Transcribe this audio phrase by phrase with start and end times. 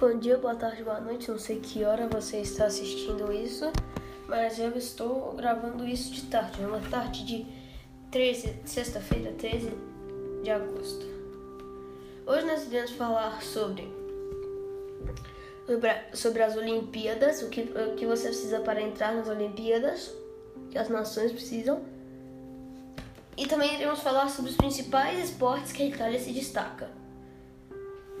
[0.00, 1.30] Bom dia, boa tarde, boa noite.
[1.30, 3.70] Não sei que hora você está assistindo isso,
[4.26, 6.62] mas eu estou gravando isso de tarde.
[6.62, 7.46] É uma tarde de
[8.10, 9.70] 13, sexta-feira, 13
[10.42, 11.04] de agosto.
[12.26, 13.92] Hoje nós iremos falar sobre
[16.14, 20.14] sobre as Olimpíadas, o que, o que você precisa para entrar nas Olimpíadas,
[20.70, 21.84] que as nações precisam.
[23.36, 26.99] E também iremos falar sobre os principais esportes que a Itália se destaca.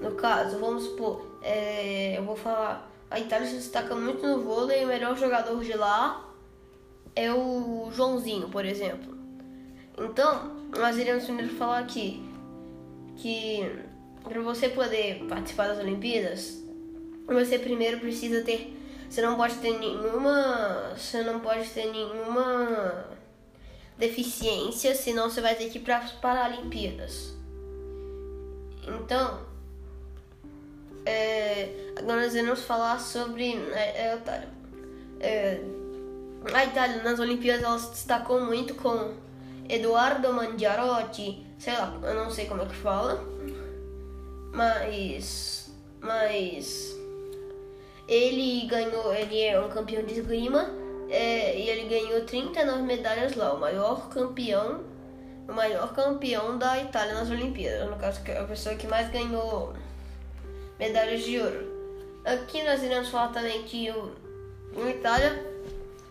[0.00, 4.84] No caso, vamos supor, é, eu vou falar, a Itália se destaca muito no vôlei,
[4.84, 6.24] o melhor jogador de lá
[7.16, 9.16] é o Joãozinho, por exemplo.
[9.98, 12.22] Então, nós iremos primeiro falar aqui
[13.16, 13.60] que
[14.22, 16.62] para você poder participar das Olimpíadas,
[17.26, 18.76] você primeiro precisa ter,
[19.10, 23.06] você não pode ter nenhuma, você não pode ter nenhuma
[23.96, 27.34] deficiência, senão você vai ter que ir para as Paralimpíadas.
[28.86, 29.40] Então,
[32.16, 34.48] nós vamos falar sobre é, é,
[35.20, 35.60] é,
[36.52, 39.14] a Itália nas Olimpíadas ela se destacou muito com
[39.68, 43.22] Eduardo Mangiarotti, sei lá, eu não sei como é que fala,
[44.52, 45.70] mas
[46.00, 46.96] mas
[48.08, 50.70] ele ganhou, ele é um campeão de esgrima
[51.10, 54.80] é, e ele ganhou 39 medalhas lá, o maior campeão,
[55.46, 59.74] o maior campeão da Itália nas Olimpíadas, no caso a pessoa que mais ganhou
[60.78, 61.77] medalhas de ouro.
[62.24, 64.12] Aqui nós iremos falar também que o,
[64.74, 65.44] o Itália,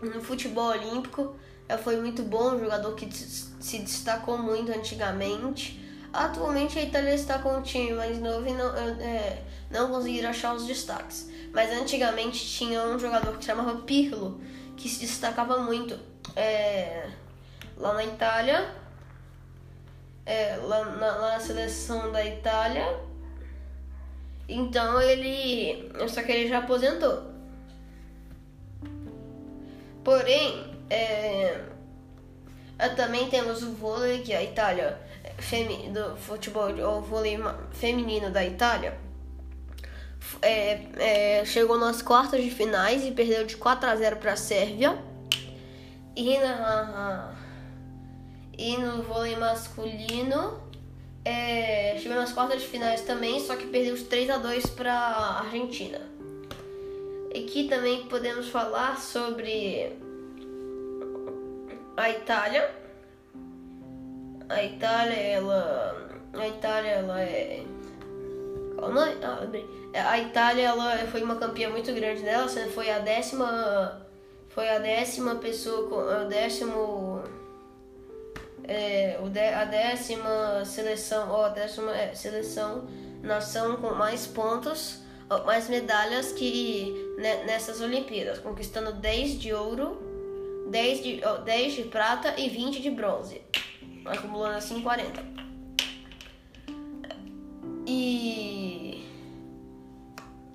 [0.00, 1.34] no futebol olímpico,
[1.82, 5.82] foi muito bom, um jogador que se destacou muito antigamente.
[6.12, 10.54] Atualmente a Itália está com um time mais novo e não, é, não conseguiram achar
[10.54, 11.28] os destaques.
[11.52, 14.40] Mas antigamente tinha um jogador que se chamava Pirlo,
[14.76, 15.98] que se destacava muito
[16.36, 17.08] é,
[17.76, 18.72] lá na Itália,
[20.26, 23.03] é, lá, na, na seleção da Itália
[24.48, 25.90] então ele.
[26.08, 27.34] Só que ele já aposentou.
[30.02, 31.60] Porém, é,
[32.96, 34.98] também temos o vôlei, que é a Itália,
[35.38, 37.38] femi, do futebol, o vôlei
[37.72, 38.98] feminino da Itália,
[40.42, 44.36] é, é, chegou nas quartas de finais e perdeu de 4 a 0 para a
[44.36, 44.98] Sérvia.
[46.16, 47.34] E, na,
[48.56, 50.60] e no vôlei masculino,
[51.24, 54.92] é, chegou nas quartas de finais também, só que perdeu os 3 a 2 para
[54.92, 56.00] a Argentina.
[57.30, 59.92] Aqui também podemos falar sobre
[61.96, 62.70] a Itália.
[64.48, 67.64] A Itália, ela, a Itália, ela é
[69.22, 69.48] ah,
[69.92, 74.06] é, a Itália, ela foi uma campeã muito grande dela, foi a décima,
[74.48, 77.22] foi a décima pessoa, o décimo
[78.66, 79.18] é,
[79.54, 82.86] a décima seleção, ou a décima é, seleção,
[83.22, 85.02] nação com mais pontos,
[85.46, 89.98] mais medalhas que né, nessas Olimpíadas, conquistando 10 de ouro,
[90.70, 93.40] 10 de, 10 de prata e 20 de bronze,
[94.04, 95.22] acumulando assim 40.
[97.86, 99.06] E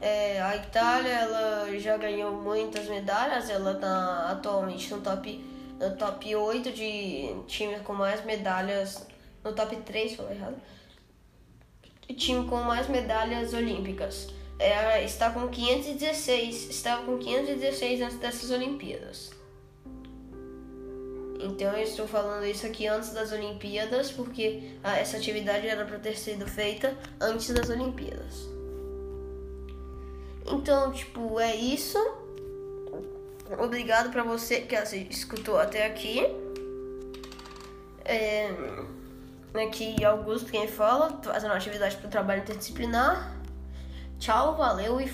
[0.00, 5.50] é, a Itália ela já ganhou muitas medalhas, ela está atualmente no top
[5.80, 9.06] no top 8 de times com mais medalhas.
[9.42, 10.56] No top 3, falei errado.
[12.16, 14.28] Time com mais medalhas olímpicas.
[14.58, 16.68] É, está com 516.
[16.68, 19.30] Estava com 516 antes dessas Olimpíadas.
[21.42, 25.98] Então eu estou falando isso aqui antes das Olimpíadas, porque ah, essa atividade era para
[25.98, 28.46] ter sido feita antes das Olimpíadas.
[30.46, 31.98] Então, tipo, é isso.
[33.58, 34.76] Obrigado para você que
[35.10, 36.20] escutou até aqui.
[38.04, 38.50] É,
[39.54, 43.36] aqui Augusto quem fala, fazendo atividade para o trabalho interdisciplinar.
[44.18, 45.08] Tchau, valeu e